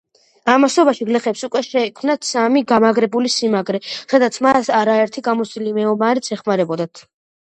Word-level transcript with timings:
ამასობაში 0.51 1.05
გლეხებს 1.09 1.41
უკვე 1.47 1.59
შეექმნათ 1.65 2.23
სამი 2.29 2.63
გამაგრებული 2.71 3.31
სიმაგრე, 3.33 3.81
სადაც 4.13 4.39
მათ 4.47 4.71
არაერთი 4.79 5.23
გამოცდილი 5.29 5.75
მეომარიც 5.77 6.31
ეხმარებოდათ. 6.37 7.05